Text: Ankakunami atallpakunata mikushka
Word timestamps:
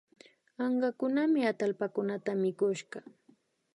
Ankakunami 0.65 1.39
atallpakunata 1.51 2.31
mikushka 2.41 2.99